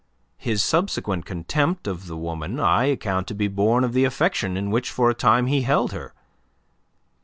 [0.39, 4.71] His subsequent contempt of the woman I account to be born of the affection in
[4.71, 6.15] which for a time he held her.